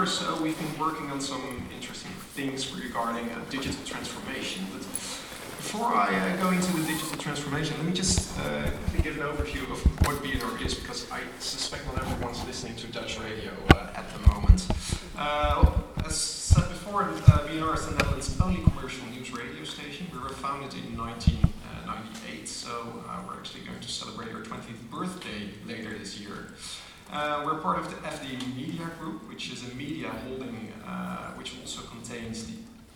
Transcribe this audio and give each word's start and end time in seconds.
or 0.00 0.06
so, 0.06 0.42
we've 0.42 0.58
been 0.58 0.78
working 0.78 1.10
on 1.10 1.20
some 1.20 1.68
interesting 1.74 2.10
things 2.32 2.74
regarding 2.74 3.28
uh, 3.32 3.38
digital 3.50 3.84
transformation. 3.84 4.64
But 4.72 4.80
before 4.80 5.88
I 5.94 6.08
uh, 6.08 6.36
go 6.42 6.48
into 6.48 6.72
the 6.72 6.86
digital 6.86 7.18
transformation, 7.18 7.76
let 7.76 7.84
me 7.84 7.92
just 7.92 8.38
uh, 8.40 8.70
give 9.02 9.18
an 9.18 9.24
overview 9.24 9.70
of 9.70 9.78
what 10.06 10.16
BNR 10.22 10.64
is, 10.64 10.74
because 10.74 11.10
I 11.10 11.20
suspect 11.38 11.84
not 11.84 12.00
everyone's 12.00 12.42
listening 12.46 12.76
to 12.76 12.86
Dutch 12.86 13.20
radio 13.20 13.50
uh, 13.74 13.90
at 13.94 14.06
the 14.14 14.26
moment. 14.32 14.66
Uh, 15.18 15.70
as 16.06 16.16
said 16.16 16.66
before, 16.70 17.02
uh, 17.02 17.46
BNR 17.46 17.74
is 17.74 17.86
the 17.86 17.92
Netherlands' 17.96 18.40
only 18.40 18.62
commercial 18.62 19.06
news 19.08 19.30
radio 19.34 19.64
station. 19.64 20.06
We 20.14 20.18
were 20.18 20.30
founded 20.30 20.72
in 20.82 20.96
1998, 20.96 22.48
so 22.48 23.04
we're 23.28 23.34
actually 23.34 23.66
going 23.66 23.80
to 23.80 23.88
celebrate 23.88 24.32
our 24.32 24.40
20th 24.40 24.80
birthday 24.90 25.50
later 25.66 25.98
this 25.98 26.18
year. 26.18 26.54
Uh, 27.12 27.42
we're 27.44 27.56
part 27.56 27.76
of 27.76 27.90
the 27.90 27.96
FD 28.06 28.54
Media 28.54 28.88
Group, 29.00 29.28
which 29.28 29.52
is 29.52 29.68
a 29.68 29.74
media 29.74 30.08
holding 30.28 30.72
uh, 30.86 31.32
which 31.32 31.58
also 31.60 31.82
contains 31.88 32.46
the 32.46 32.52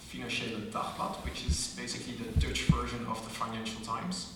Financiële 0.09 0.70
Dagblad, 0.70 1.16
which 1.24 1.45
is 1.46 1.74
basically 1.77 2.14
the 2.14 2.38
Dutch 2.38 2.62
version 2.66 3.04
of 3.06 3.24
the 3.24 3.30
Financial 3.30 3.80
Times. 3.80 4.34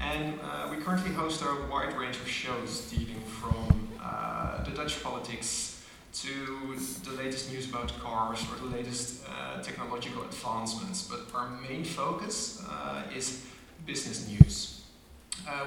And 0.00 0.40
uh, 0.42 0.68
we 0.70 0.78
currently 0.78 1.12
host 1.12 1.42
a 1.42 1.70
wide 1.70 1.92
range 1.98 2.16
of 2.16 2.26
shows 2.26 2.90
dealing 2.90 3.20
from 3.26 3.88
uh, 4.02 4.64
the 4.64 4.70
Dutch 4.70 5.02
politics 5.02 5.84
to 6.14 6.76
the 7.04 7.12
latest 7.22 7.52
news 7.52 7.68
about 7.68 7.92
cars 8.00 8.42
or 8.50 8.66
the 8.66 8.74
latest 8.74 9.22
uh, 9.28 9.60
technological 9.62 10.22
advancements. 10.22 11.06
But 11.06 11.26
our 11.38 11.50
main 11.68 11.84
focus 11.84 12.64
uh, 12.66 13.02
is 13.14 13.44
business 13.84 14.26
news. 14.26 14.80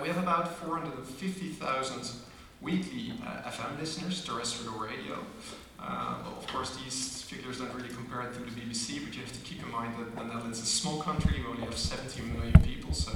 we 0.02 0.08
have 0.08 0.18
about 0.18 0.56
450,000 0.58 2.33
weekly 2.64 3.14
uh, 3.26 3.50
FM 3.50 3.80
listeners, 3.80 4.24
terrestrial 4.24 4.80
radio. 4.80 5.20
Uh, 5.80 6.16
well, 6.24 6.38
of 6.38 6.48
course, 6.48 6.78
these 6.78 7.22
figures 7.24 7.60
don't 7.60 7.74
really 7.76 7.90
compare 7.90 8.22
to 8.32 8.40
the 8.40 8.46
BBC, 8.52 9.04
but 9.04 9.14
you 9.14 9.22
have 9.22 9.34
to 9.34 9.40
keep 9.42 9.62
in 9.62 9.70
mind 9.70 9.94
that 10.00 10.16
the 10.16 10.24
Netherlands 10.24 10.60
is 10.60 10.64
a 10.64 10.68
small 10.68 11.02
country. 11.02 11.42
We 11.42 11.46
only 11.46 11.64
have 11.64 11.78
17 11.78 12.32
million 12.34 12.60
people, 12.62 12.94
so 12.94 13.12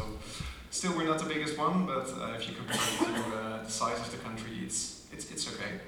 still 0.70 0.96
we're 0.98 1.08
not 1.08 1.20
the 1.20 1.34
biggest 1.34 1.58
one. 1.58 1.86
But 1.86 2.10
uh, 2.10 2.36
if 2.36 2.50
you 2.50 2.56
compare 2.56 2.76
it 2.76 3.16
to 3.16 3.38
uh, 3.38 3.64
the 3.64 3.72
size 3.72 4.00
of 4.00 4.12
the 4.12 4.18
country, 4.18 4.52
it's 4.62 5.06
it's 5.14 5.32
it's 5.32 5.48
okay. 5.54 5.80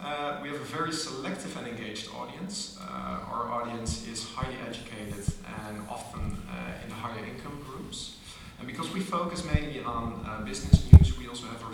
Uh, 0.00 0.38
we 0.42 0.48
have 0.48 0.60
a 0.60 0.64
very 0.64 0.92
selective 0.92 1.56
and 1.56 1.66
engaged 1.66 2.08
audience. 2.14 2.78
Uh, 2.80 3.32
our 3.32 3.50
audience 3.52 4.06
is 4.06 4.24
highly 4.24 4.56
educated 4.68 5.26
and 5.66 5.76
often 5.88 6.38
in 6.82 6.88
the 6.88 6.94
higher 6.94 7.24
income 7.24 7.64
groups. 7.68 8.16
And 8.58 8.66
because 8.66 8.92
we 8.92 9.00
focus 9.00 9.44
mainly 9.44 9.82
on 9.82 10.44
business 10.44 10.90
news, 10.92 11.18
we 11.18 11.28
also 11.28 11.46
have 11.46 11.62
a 11.62 11.64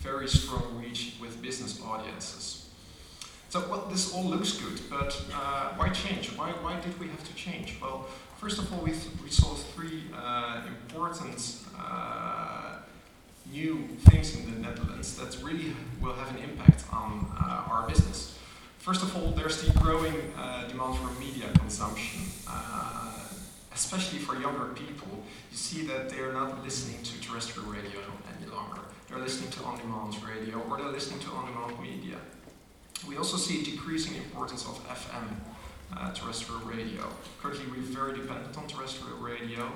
very 0.00 0.28
strong 0.28 0.80
reach 0.80 1.14
with 1.20 1.40
business 1.42 1.80
audiences. 1.82 2.68
So, 3.50 3.66
well, 3.70 3.86
this 3.90 4.12
all 4.12 4.24
looks 4.24 4.52
good, 4.58 4.78
but 4.90 5.20
uh, 5.34 5.70
why 5.76 5.88
change? 5.88 6.36
Why, 6.36 6.50
why 6.60 6.78
did 6.80 6.98
we 7.00 7.08
have 7.08 7.24
to 7.24 7.34
change? 7.34 7.78
Well, 7.80 8.06
first 8.36 8.58
of 8.58 8.70
all, 8.72 8.80
we, 8.80 8.92
we 9.24 9.30
saw 9.30 9.54
three 9.54 10.02
uh, 10.14 10.60
important 10.66 11.56
uh, 11.78 12.76
new 13.50 13.88
things 14.10 14.36
in 14.36 14.52
the 14.52 14.58
Netherlands 14.60 15.16
that 15.16 15.42
really 15.42 15.72
will 16.02 16.12
have 16.12 16.30
an 16.36 16.42
impact 16.42 16.84
on 16.92 17.26
uh, 17.40 17.70
our 17.70 17.88
business. 17.88 18.38
First 18.78 19.02
of 19.02 19.16
all, 19.16 19.32
there's 19.32 19.62
the 19.62 19.72
growing 19.80 20.14
uh, 20.36 20.68
demand 20.68 20.98
for 20.98 21.18
media 21.18 21.46
consumption 21.58 22.20
uh, 22.46 23.07
especially 23.78 24.18
for 24.18 24.34
younger 24.40 24.74
people, 24.74 25.22
you 25.52 25.56
see 25.56 25.82
that 25.86 26.10
they're 26.10 26.32
not 26.32 26.64
listening 26.64 27.00
to 27.04 27.20
terrestrial 27.20 27.70
radio 27.70 28.00
any 28.36 28.50
longer. 28.50 28.80
They're 29.08 29.20
listening 29.20 29.50
to 29.52 29.62
on-demand 29.62 30.16
radio 30.24 30.58
or 30.68 30.78
they're 30.78 30.90
listening 30.90 31.20
to 31.20 31.30
on-demand 31.30 31.80
media. 31.80 32.16
We 33.06 33.16
also 33.16 33.36
see 33.36 33.62
a 33.62 33.64
decreasing 33.64 34.16
importance 34.16 34.66
of 34.66 34.76
FM 34.88 35.28
uh, 35.96 36.12
terrestrial 36.12 36.60
radio. 36.62 37.04
Currently, 37.40 37.66
we're 37.70 37.86
very 37.86 38.14
dependent 38.18 38.58
on 38.58 38.66
terrestrial 38.66 39.16
radio, 39.18 39.70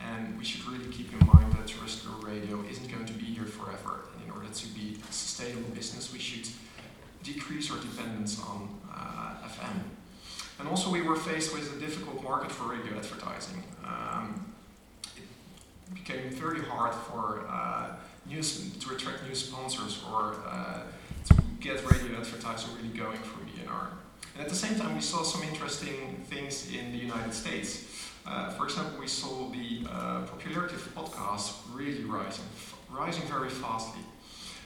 and 0.00 0.38
we 0.38 0.44
should 0.44 0.64
really 0.66 0.90
keep 0.90 1.12
in 1.12 1.26
mind 1.26 1.52
that 1.52 1.66
terrestrial 1.66 2.18
radio 2.22 2.64
isn't 2.70 2.90
going 2.90 3.04
to 3.04 3.12
be 3.12 3.26
here 3.26 3.44
forever. 3.44 4.06
And 4.14 4.24
in 4.24 4.30
order 4.32 4.48
to 4.48 4.66
be 4.68 4.96
a 5.08 5.12
sustainable 5.12 5.70
business, 5.74 6.10
we 6.10 6.18
should 6.18 6.48
decrease 7.22 7.70
our 7.70 7.78
dependence 7.78 8.40
on 8.40 8.80
uh, 8.90 9.46
FM. 9.46 10.01
And 10.62 10.70
also, 10.70 10.90
we 10.90 11.02
were 11.02 11.16
faced 11.16 11.52
with 11.52 11.76
a 11.76 11.80
difficult 11.80 12.22
market 12.22 12.52
for 12.52 12.70
radio 12.70 12.96
advertising. 12.96 13.64
Um, 13.84 14.54
it 15.16 15.24
became 15.92 16.30
very 16.30 16.60
hard 16.60 16.94
for 16.94 17.44
uh, 17.50 17.96
news 18.30 18.76
to 18.76 18.94
attract 18.94 19.26
new 19.26 19.34
sponsors 19.34 20.00
or 20.08 20.36
uh, 20.46 20.82
to 21.24 21.34
get 21.58 21.84
radio 21.90 22.16
advertising 22.16 22.76
really 22.76 22.96
going 22.96 23.18
for 23.18 23.40
BNR. 23.40 23.88
And 24.34 24.44
at 24.44 24.48
the 24.48 24.54
same 24.54 24.76
time, 24.76 24.94
we 24.94 25.00
saw 25.00 25.24
some 25.24 25.42
interesting 25.42 26.24
things 26.26 26.70
in 26.72 26.92
the 26.92 26.98
United 26.98 27.34
States. 27.34 28.08
Uh, 28.24 28.50
for 28.50 28.66
example, 28.66 29.00
we 29.00 29.08
saw 29.08 29.48
the 29.50 29.84
uh, 29.90 30.20
popularity 30.30 30.76
of 30.76 30.94
podcasts 30.94 31.56
really 31.74 32.04
rising, 32.04 32.44
rising 32.88 33.26
very 33.26 33.50
fastly. 33.50 34.02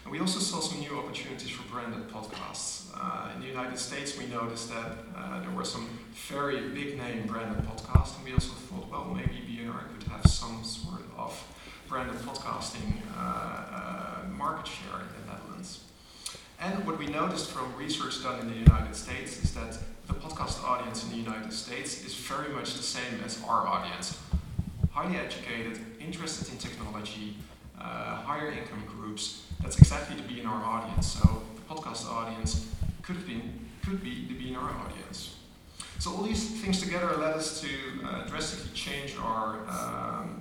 And 0.06 0.12
we 0.12 0.20
also 0.20 0.38
saw 0.38 0.60
some 0.60 0.78
new 0.78 0.96
opportunities 0.96 1.50
for 1.50 1.64
branded 1.64 2.08
podcasts. 2.08 2.92
Uh, 2.94 3.32
in 3.34 3.40
the 3.40 3.48
United 3.48 3.76
States, 3.76 4.16
we 4.16 4.26
noticed 4.26 4.68
that 4.68 4.98
uh, 5.16 5.40
there 5.40 5.50
were 5.50 5.64
some 5.64 5.98
very 6.28 6.68
big 6.68 6.96
name 6.96 7.26
branded 7.26 7.64
podcasts, 7.64 8.14
and 8.14 8.24
we 8.24 8.32
also 8.32 8.52
thought, 8.52 8.88
well, 8.88 9.12
maybe 9.12 9.42
BNR 9.50 9.92
could 9.92 10.08
have 10.08 10.24
some 10.30 10.62
sort 10.62 11.02
of 11.18 11.44
branded 11.88 12.14
podcasting 12.18 13.02
uh, 13.18 13.20
uh, 13.20 14.28
market 14.30 14.68
share 14.68 15.00
in 15.00 15.08
the 15.08 15.32
Netherlands. 15.32 15.80
And 16.60 16.86
what 16.86 17.00
we 17.00 17.08
noticed 17.08 17.50
from 17.50 17.74
research 17.74 18.22
done 18.22 18.38
in 18.38 18.48
the 18.48 18.58
United 18.58 18.94
States 18.94 19.42
is 19.42 19.54
that 19.54 19.76
the 20.06 20.14
podcast 20.14 20.62
audience 20.62 21.02
in 21.02 21.10
the 21.10 21.16
United 21.16 21.52
States 21.52 22.04
is 22.06 22.14
very 22.14 22.54
much 22.54 22.74
the 22.76 22.82
same 22.84 23.24
as 23.24 23.42
our 23.42 23.66
audience. 23.66 24.16
Highly 24.92 25.16
educated, 25.16 25.80
interested 25.98 26.48
in 26.52 26.58
technology, 26.58 27.38
uh, 27.76 28.22
higher 28.22 28.52
income 28.52 28.84
groups, 28.86 29.45
that's 29.66 29.78
exactly 29.78 30.14
the 30.14 30.22
BNR 30.22 30.62
audience. 30.62 31.08
So 31.08 31.42
the 31.56 31.74
podcast 31.74 32.08
audience 32.08 32.68
could 33.02 33.16
have 33.16 33.26
been 33.26 33.66
could 33.84 34.00
be 34.00 34.24
the 34.28 34.34
BNR 34.34 34.62
audience. 34.62 35.34
So 35.98 36.12
all 36.12 36.22
these 36.22 36.60
things 36.60 36.80
together 36.80 37.16
led 37.16 37.34
us 37.34 37.60
to 37.62 37.68
uh, 38.04 38.26
drastically 38.28 38.70
change 38.74 39.16
our, 39.20 39.58
um, 39.68 40.40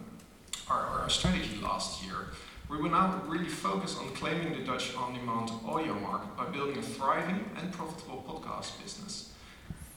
our, 0.70 0.82
our 0.82 1.10
strategy 1.10 1.58
last 1.62 2.04
year. 2.04 2.28
We 2.70 2.78
will 2.78 2.92
now 2.92 3.22
really 3.28 3.50
focus 3.50 3.98
on 3.98 4.10
claiming 4.10 4.52
the 4.54 4.64
Dutch 4.64 4.96
on-demand 4.96 5.52
audio 5.66 5.96
market 5.96 6.36
by 6.38 6.46
building 6.46 6.78
a 6.78 6.82
thriving 6.82 7.46
and 7.60 7.72
profitable 7.72 8.24
podcast 8.28 8.82
business. 8.82 9.34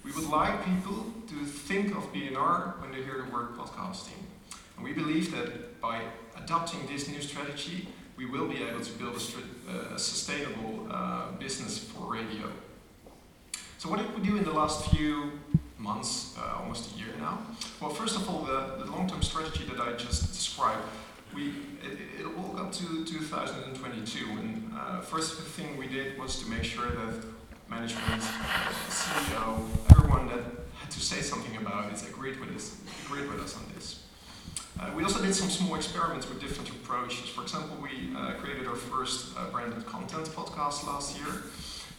We 0.04 0.12
would 0.12 0.28
like 0.28 0.64
people 0.64 1.04
to 1.28 1.44
think 1.44 1.94
of 1.96 2.12
BNR 2.14 2.80
when 2.80 2.92
they 2.92 3.02
hear 3.02 3.22
the 3.26 3.30
word 3.34 3.56
podcasting. 3.58 4.22
And 4.76 4.84
we 4.84 4.92
believe 4.92 5.32
that 5.32 5.80
by 5.80 6.02
adopting 6.36 6.86
this 6.86 7.08
new 7.08 7.20
strategy, 7.20 7.88
we 8.18 8.26
will 8.26 8.48
be 8.48 8.60
able 8.64 8.80
to 8.80 8.92
build 8.94 9.14
a, 9.14 9.70
uh, 9.70 9.94
a 9.94 9.98
sustainable 9.98 10.88
uh, 10.90 11.30
business 11.38 11.78
for 11.78 12.12
radio. 12.12 12.50
So 13.78 13.88
what 13.88 14.00
did 14.00 14.12
we 14.12 14.26
do 14.28 14.36
in 14.36 14.42
the 14.42 14.52
last 14.52 14.90
few 14.90 15.30
months, 15.78 16.36
uh, 16.36 16.58
almost 16.60 16.92
a 16.92 16.98
year 16.98 17.14
now? 17.20 17.38
Well, 17.80 17.90
first 17.90 18.16
of 18.16 18.28
all, 18.28 18.42
the, 18.42 18.84
the 18.84 18.90
long-term 18.90 19.22
strategy 19.22 19.64
that 19.66 19.80
I 19.80 19.92
just 19.92 20.32
described, 20.32 20.82
we 21.32 21.50
it, 21.84 22.20
it 22.20 22.26
all 22.36 22.54
got 22.54 22.72
to 22.72 23.04
2022, 23.04 24.26
and 24.30 24.72
uh, 24.74 25.00
first 25.00 25.40
thing 25.40 25.76
we 25.76 25.86
did 25.86 26.18
was 26.18 26.42
to 26.42 26.50
make 26.50 26.64
sure 26.64 26.90
that 26.90 27.24
management, 27.70 28.22
CEO, 28.88 29.60
everyone 29.92 30.26
that 30.26 30.42
had 30.80 30.90
to 30.90 31.00
say 31.00 31.20
something 31.20 31.56
about 31.56 31.92
it 31.92 32.02
agreed 32.08 32.40
with 32.40 32.50
us, 32.56 32.76
agreed 33.06 33.28
with 33.30 33.40
us 33.40 33.56
on 33.56 33.62
this. 33.76 34.07
Uh, 34.78 34.90
we 34.94 35.02
also 35.02 35.20
did 35.20 35.34
some 35.34 35.50
small 35.50 35.74
experiments 35.74 36.28
with 36.28 36.40
different 36.40 36.70
approaches. 36.70 37.28
For 37.28 37.42
example, 37.42 37.76
we 37.82 38.14
uh, 38.16 38.34
created 38.34 38.68
our 38.68 38.76
first 38.76 39.36
uh, 39.36 39.50
branded 39.50 39.84
content 39.86 40.26
podcast 40.26 40.86
last 40.86 41.18
year. 41.18 41.42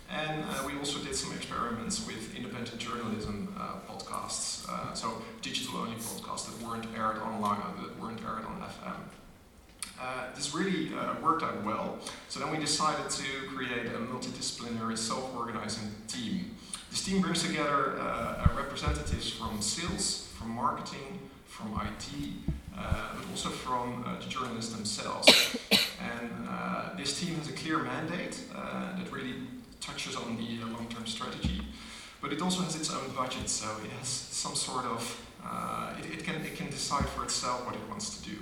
And 0.10 0.44
uh, 0.46 0.64
we 0.66 0.78
also 0.78 1.00
did 1.00 1.14
some 1.14 1.34
experiments 1.34 2.08
with 2.08 2.36
independent 2.36 2.80
journalism 2.80 3.54
uh, 3.60 3.74
podcasts, 3.88 4.68
uh, 4.68 4.94
so 4.94 5.22
digital 5.42 5.78
only 5.78 5.98
podcasts 5.98 6.46
that 6.48 6.66
weren't 6.66 6.86
aired 6.96 7.18
online 7.18 7.60
or 7.60 7.84
that 7.84 8.00
weren't 8.00 8.20
aired 8.22 8.46
on 8.46 8.64
FM. 8.64 10.36
this 10.36 10.56
really 10.56 10.92
worked 11.22 11.44
out 11.44 11.64
well. 11.64 12.00
So 12.30 12.40
then 12.40 12.50
we 12.50 12.58
decided 12.58 13.10
to 13.12 13.24
create 13.54 13.88
a 13.88 14.00
multidisciplinary 14.00 14.98
self 14.98 15.36
organizing 15.36 15.92
team. 16.08 16.56
This 16.90 17.04
team 17.04 17.22
brings 17.22 17.44
together 17.44 18.00
representatives 18.56 19.30
from 19.30 19.62
sales, 19.62 20.28
from 20.40 20.50
marketing, 20.50 21.20
from 21.46 21.80
IT, 21.86 22.50
but 23.16 23.30
also 23.32 23.50
from 23.50 24.04
uh, 24.06 24.20
the 24.20 24.30
journalists 24.30 24.74
themselves. 24.74 25.58
and 25.72 26.32
uh, 26.50 26.96
this 26.98 27.20
team 27.20 27.36
has 27.36 27.50
a 27.50 27.54
clear 27.54 27.80
mandate 27.80 28.40
that 28.54 29.12
really 29.12 29.36
touches 29.82 30.16
on 30.16 30.38
the 30.38 30.66
long-term 30.66 31.06
strategy, 31.06 31.62
but 32.22 32.34
it 32.34 32.42
also 32.42 32.62
has 32.64 32.76
its 32.76 32.92
own 32.92 33.10
budget, 33.16 33.50
so 33.50 33.68
it 33.84 33.92
has 33.92 34.08
some 34.08 34.56
sort 34.56 34.86
of 34.86 35.26
it, 36.00 36.20
it, 36.20 36.24
can 36.24 36.36
it 36.42 36.56
can 36.56 36.70
decide 36.70 37.08
for 37.10 37.24
itself 37.24 37.66
what 37.66 37.76
it 37.76 37.82
wants 37.90 38.20
to 38.20 38.30
do. 38.30 38.38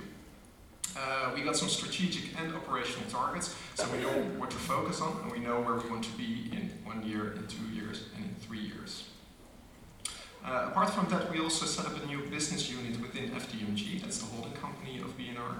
Uh, 0.96 1.30
we 1.34 1.42
got 1.42 1.56
some 1.56 1.68
strategic 1.68 2.38
and 2.40 2.54
operational 2.54 3.08
targets, 3.08 3.54
so 3.74 3.86
we 3.92 3.98
know 3.98 4.08
what 4.38 4.50
to 4.50 4.56
focus 4.56 5.00
on 5.00 5.16
and 5.22 5.32
we 5.32 5.38
know 5.38 5.60
where 5.60 5.74
we 5.74 5.88
want 5.88 6.02
to 6.02 6.16
be 6.16 6.50
in 6.52 6.70
one 6.84 7.06
year, 7.06 7.32
in 7.32 7.46
two 7.46 7.64
years, 7.72 8.04
and 8.16 8.24
in 8.24 8.34
three 8.36 8.58
years. 8.58 9.04
Uh, 10.44 10.68
apart 10.68 10.90
from 10.90 11.08
that, 11.08 11.30
we 11.30 11.40
also 11.40 11.66
set 11.66 11.86
up 11.86 12.02
a 12.02 12.06
new 12.06 12.20
business 12.30 12.70
unit 12.70 13.00
within 13.00 13.30
FDMG, 13.30 14.00
that's 14.00 14.18
the 14.18 14.26
holding 14.26 14.52
company 14.52 14.98
of 14.98 15.16
BNR, 15.18 15.56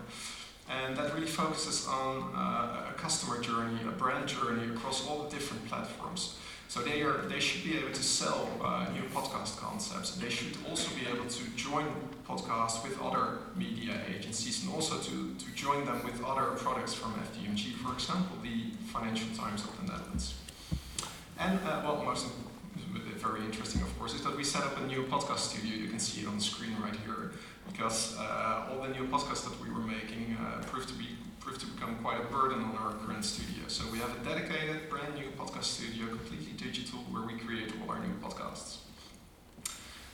that 0.97 1.15
really 1.15 1.27
focuses 1.27 1.87
on 1.87 2.31
uh, 2.35 2.91
a 2.91 2.95
customer 2.97 3.41
journey, 3.41 3.79
a 3.87 3.93
brand 3.93 4.27
journey 4.29 4.65
across 4.75 5.07
all 5.07 5.25
the 5.25 5.31
different 5.31 5.65
platforms. 5.67 6.37
So 6.69 6.81
they 6.81 7.01
are 7.01 7.23
they 7.29 7.41
should 7.41 7.65
be 7.65 7.79
able 7.79 7.93
to 7.93 8.03
sell 8.03 8.47
uh, 8.63 8.87
new 8.93 9.09
podcast 9.09 9.57
concepts. 9.57 10.17
They 10.17 10.29
should 10.29 10.55
also 10.69 10.91
be 10.95 11.07
able 11.09 11.25
to 11.27 11.45
join 11.57 11.87
podcasts 12.29 12.85
with 12.85 13.01
other 13.01 13.39
media 13.57 13.95
agencies 14.07 14.63
and 14.63 14.75
also 14.75 14.99
to, 14.99 15.35
to 15.35 15.55
join 15.55 15.87
them 15.87 16.05
with 16.05 16.23
other 16.23 16.51
products 16.57 16.93
from 16.93 17.15
FDMG, 17.15 17.73
for 17.77 17.95
example, 17.95 18.37
the 18.43 18.71
Financial 18.93 19.29
Times 19.35 19.65
of 19.65 19.75
the 19.79 19.91
Netherlands. 19.91 20.35
And 21.39 21.59
uh, 21.61 21.81
well, 21.85 22.03
most 22.05 22.27
very 23.19 23.44
interesting, 23.44 23.82
of 23.82 23.99
course, 23.99 24.15
is 24.15 24.23
that 24.23 24.37
we 24.37 24.44
set 24.44 24.62
up 24.62 24.79
a 24.79 24.87
new 24.87 25.03
podcast 25.05 25.38
studio. 25.38 25.76
You 25.76 25.88
can 25.88 25.99
see 25.99 26.23
it 26.23 26.29
on 26.29 26.37
the 26.37 26.43
screen 26.43 26.76
right 26.82 26.94
here, 27.05 27.32
because 27.70 28.17
uh, 28.19 28.69
all 28.70 28.82
the 28.82 28.88
new 28.88 29.06
podcasts 29.09 29.44
that 29.44 29.61
we 29.62 29.70
were 29.70 29.81
making 29.81 30.37
uh, 30.41 30.62
proved 30.67 30.88
to 30.88 30.94
be 30.94 31.09
proved 31.41 31.61
to 31.61 31.67
become 31.67 31.97
quite 32.03 32.20
a 32.20 32.25
burden 32.25 32.62
on 32.62 32.76
our 32.76 32.93
current 33.05 33.25
studio. 33.25 33.62
So 33.69 33.85
we 33.91 33.99
have 33.99 34.11
a 34.20 34.25
dedicated, 34.25 34.91
brand 34.91 35.15
new 35.15 35.29
podcast 35.38 35.65
studio, 35.65 36.09
completely 36.09 36.53
digital, 36.53 36.99
where 37.11 37.23
we 37.23 37.35
create 37.38 37.73
all 37.81 37.91
our 37.91 38.00
new 38.00 38.15
podcasts. 38.23 38.79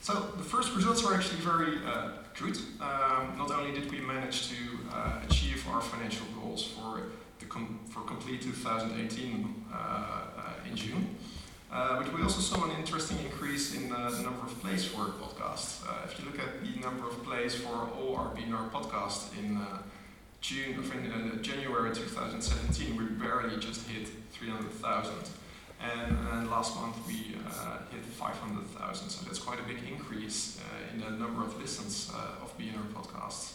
So 0.00 0.12
the 0.36 0.44
first 0.44 0.74
results 0.76 1.02
were 1.02 1.14
actually 1.14 1.40
very 1.40 1.78
uh, 1.86 2.10
good. 2.38 2.56
Um, 2.80 3.38
not 3.38 3.50
only 3.50 3.72
did 3.72 3.90
we 3.90 4.00
manage 4.00 4.48
to 4.50 4.56
uh, 4.92 5.20
achieve 5.28 5.66
our 5.68 5.80
financial 5.80 6.26
goals 6.40 6.62
for 6.62 7.02
the 7.38 7.46
com 7.46 7.80
for 7.88 8.02
complete 8.02 8.42
2018 8.42 9.64
uh, 9.72 9.76
uh, 9.76 10.68
in 10.68 10.76
June, 10.76 11.16
uh, 11.74 12.00
but 12.00 12.14
we 12.14 12.22
also 12.22 12.40
saw 12.40 12.64
an 12.64 12.70
interesting 12.78 13.18
increase 13.18 13.74
in 13.74 13.90
uh, 13.90 14.08
the 14.08 14.22
number 14.22 14.42
of 14.46 14.62
plays 14.62 14.84
for 14.84 15.06
podcasts. 15.06 15.84
Uh, 15.84 16.04
if 16.04 16.16
you 16.16 16.24
look 16.24 16.38
at 16.38 16.62
the 16.62 16.80
number 16.80 17.08
of 17.08 17.24
plays 17.24 17.52
for 17.56 17.90
all 17.98 18.16
our 18.16 18.32
BNR 18.32 18.70
podcasts 18.70 19.36
in 19.36 19.58
June, 20.40 20.78
of 20.78 20.94
in 20.94 21.10
uh, 21.10 21.42
January 21.42 21.92
2017, 21.92 22.96
we 22.96 23.06
barely 23.06 23.56
just 23.56 23.88
hit 23.88 24.06
300,000. 24.30 25.14
And, 25.80 26.48
last 26.48 26.76
month 26.76 26.96
we 27.08 27.34
uh, 27.48 27.78
hit 27.90 28.04
500,000, 28.04 29.08
so 29.08 29.26
that's 29.26 29.40
quite 29.40 29.58
a 29.58 29.62
big 29.64 29.78
increase 29.90 30.60
uh, 30.60 30.92
in 30.92 31.00
the 31.00 31.10
number 31.10 31.42
of 31.42 31.58
listens 31.60 32.12
uh, 32.14 32.42
of 32.42 32.56
BNR 32.56 32.86
podcasts. 32.92 33.54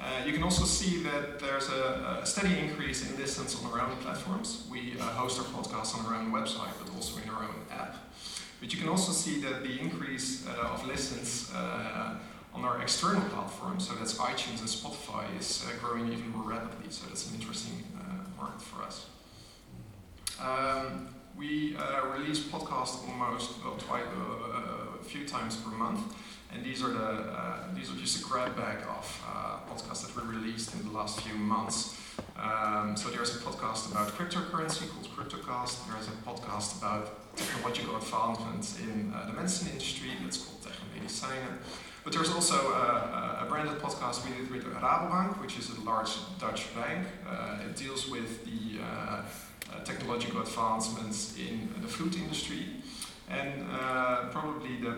Uh, 0.00 0.24
you 0.24 0.32
can 0.32 0.42
also 0.42 0.64
see 0.64 1.02
that 1.02 1.38
there's 1.38 1.68
a, 1.68 2.20
a, 2.22 2.26
steady 2.26 2.58
increase 2.58 3.08
in 3.08 3.16
listens 3.18 3.54
on 3.56 3.70
our 3.70 3.80
own 3.80 3.96
platforms. 3.98 4.66
We 4.70 4.94
uh, 4.98 5.02
host 5.02 5.38
our 5.40 5.44
podcasts 5.46 5.98
on 5.98 6.06
our 6.06 6.14
own 6.14 6.32
website, 6.32 6.72
but 6.82 6.94
also 6.94 7.20
in. 7.20 7.31
But 8.62 8.72
you 8.72 8.78
can 8.80 8.88
also 8.88 9.10
see 9.10 9.40
that 9.40 9.64
the 9.64 9.74
increase 9.78 10.46
of 10.46 10.86
listens 10.86 11.50
on 12.54 12.64
our 12.64 12.82
external 12.82 13.22
platforms, 13.30 13.88
so 13.88 13.94
that's 13.94 14.14
iTunes 14.14 14.60
and 14.60 14.68
Spotify, 14.68 15.24
is 15.38 15.66
uh, 15.66 15.72
growing 15.80 16.12
even 16.12 16.28
more 16.30 16.50
rapidly. 16.50 16.90
So 16.90 17.06
that's 17.06 17.28
an 17.30 17.34
interesting 17.36 17.82
uh, 17.98 18.40
market 18.40 18.60
for 18.60 18.82
us. 18.82 19.06
Um, 20.40 21.08
we 21.36 21.76
uh, 21.76 22.06
release 22.08 22.40
podcasts 22.40 23.08
almost 23.08 23.52
well, 23.64 23.76
twice, 23.76 24.04
uh, 24.04 25.00
a 25.00 25.04
few 25.04 25.26
times 25.26 25.56
per 25.56 25.70
month, 25.70 26.14
and 26.52 26.62
these 26.62 26.82
are 26.82 26.90
the 26.90 27.08
uh, 27.32 27.74
these 27.74 27.90
are 27.90 27.96
just 27.96 28.20
a 28.20 28.24
grab 28.24 28.54
bag 28.54 28.78
of 28.82 29.24
uh, 29.26 29.60
podcasts 29.72 30.06
that 30.06 30.14
we 30.14 30.36
released 30.36 30.74
in 30.74 30.84
the 30.84 30.90
last 30.90 31.20
few 31.20 31.34
months. 31.34 31.98
Um, 32.36 32.96
so 32.96 33.08
there's 33.08 33.34
a 33.34 33.38
podcast 33.38 33.90
about 33.90 34.08
cryptocurrency 34.08 34.90
called 34.90 35.08
CryptoCast. 35.16 35.88
There's 35.88 36.08
a 36.08 36.16
podcast 36.26 36.78
about 36.78 37.21
technological 37.36 37.96
advancements 37.96 38.78
in 38.80 39.12
the 39.26 39.32
medicine 39.32 39.68
industry 39.72 40.10
that's 40.22 40.38
called 40.38 40.60
Technomedicijnen. 40.62 41.58
But 42.04 42.12
there's 42.12 42.30
also 42.30 42.56
a, 42.72 43.42
a, 43.42 43.46
branded 43.48 43.78
podcast 43.78 44.24
we 44.24 44.36
did 44.36 44.50
with 44.50 44.64
Rabobank, 44.64 45.40
which 45.40 45.56
is 45.56 45.70
a 45.70 45.80
large 45.82 46.10
Dutch 46.40 46.74
bank. 46.74 47.06
Uh, 47.24 47.58
it 47.64 47.76
deals 47.76 48.08
with 48.08 48.44
the 48.44 48.82
uh, 48.82 49.22
uh 49.72 49.84
technological 49.84 50.40
advancements 50.40 51.36
in 51.38 51.70
the 51.80 51.86
food 51.86 52.14
industry. 52.16 52.66
And 53.28 53.64
uh, 53.70 54.30
probably 54.30 54.80
the 54.80 54.96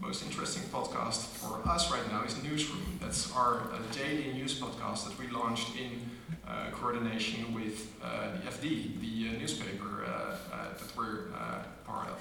most 0.00 0.24
interesting 0.24 0.64
podcast 0.72 1.20
for 1.38 1.60
us 1.68 1.92
right 1.92 2.06
now 2.10 2.24
is 2.24 2.42
Newsroom. 2.42 2.98
That's 3.00 3.32
our 3.32 3.70
uh, 3.72 3.78
daily 3.92 4.32
news 4.32 4.58
podcast 4.58 5.04
that 5.06 5.18
we 5.20 5.28
launched 5.28 5.76
in 5.76 5.92
uh, 5.92 6.19
coordination 6.72 7.54
with 7.54 7.94
uh, 8.02 8.32
the 8.32 8.38
FD, 8.50 9.00
the 9.00 9.28
uh, 9.28 9.38
newspaper 9.38 10.06
that 10.50 10.96
we're 10.96 11.26
part 11.86 12.08
of. 12.08 12.20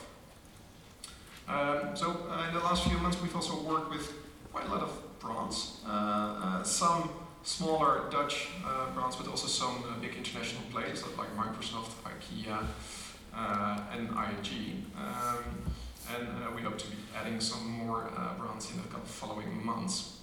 Um, 1.47 1.95
so 1.95 2.11
in 2.47 2.53
the 2.53 2.59
last 2.59 2.83
few 2.83 2.97
months 2.99 3.21
we've 3.21 3.35
also 3.35 3.61
worked 3.63 3.89
with 3.89 4.13
quite 4.51 4.67
a 4.67 4.69
lot 4.69 4.81
of 4.81 5.19
brands. 5.19 5.81
Uh, 5.85 5.89
uh, 5.89 6.63
some 6.63 7.09
smaller 7.43 8.03
Dutch 8.09 8.49
uh, 8.65 8.91
brands, 8.91 9.15
but 9.15 9.27
also 9.27 9.47
some 9.47 9.83
big 10.01 10.15
international 10.15 10.61
players 10.71 11.03
like 11.17 11.35
Microsoft, 11.35 11.91
IKEA, 12.03 12.65
and 13.93 14.09
ING. 14.09 14.85
Um, 14.97 15.43
and 16.15 16.55
we 16.55 16.61
hope 16.61 16.77
to 16.77 16.87
be 16.87 16.97
adding 17.15 17.39
some 17.39 17.67
more 17.67 18.09
brands 18.37 18.71
in 18.71 18.77
the 18.77 18.99
following 19.05 19.63
months 19.65 20.18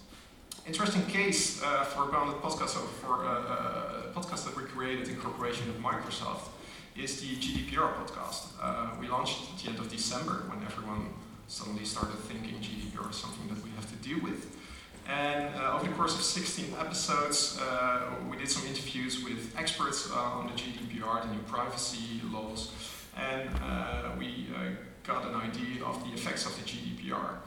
interesting 0.66 1.06
case 1.06 1.62
uh, 1.62 1.84
for 1.84 2.04
a 2.04 2.06
Branded 2.06 2.36
Podcast, 2.42 2.70
so 2.70 2.80
for 2.80 3.24
a, 3.24 3.28
a, 3.28 4.12
podcast 4.14 4.44
that 4.46 4.56
we 4.56 4.64
created 4.64 5.08
in 5.08 5.16
cooperation 5.16 5.66
with 5.68 5.80
Microsoft, 5.80 6.48
is 6.96 7.20
the 7.20 7.36
GDPR 7.36 7.92
podcast. 7.94 8.46
Uh, 8.60 8.88
we 9.00 9.06
launched 9.08 9.52
at 9.52 9.62
the 9.62 9.70
end 9.70 9.78
of 9.78 9.88
December 9.90 10.44
when 10.48 10.64
everyone 10.64 11.10
suddenly 11.46 11.84
started 11.84 12.18
thinking 12.20 12.54
GDPR 12.54 13.10
is 13.10 13.16
something 13.16 13.46
that 13.54 13.62
we 13.62 13.70
have 13.70 13.88
to 13.90 13.96
deal 14.08 14.20
with. 14.22 14.56
And 15.08 15.54
uh, 15.54 15.74
over 15.76 15.86
the 15.86 15.94
course 15.94 16.16
of 16.16 16.22
16 16.22 16.74
episodes, 16.80 17.60
uh, 17.60 18.10
we 18.28 18.36
did 18.36 18.48
some 18.48 18.66
interviews 18.66 19.22
with 19.22 19.54
experts 19.56 20.10
uh, 20.10 20.18
on 20.18 20.46
the 20.48 20.52
GDPR, 20.54 21.22
the 21.22 21.32
new 21.32 21.42
privacy 21.42 22.20
laws, 22.32 22.72
and 23.16 23.48
uh, 23.62 24.10
we 24.18 24.48
uh, 24.56 24.70
got 25.04 25.24
an 25.26 25.34
idea 25.36 25.84
of 25.84 26.02
the 26.04 26.12
effects 26.12 26.44
of 26.44 26.56
the 26.56 26.62
GDPR. 26.62 27.38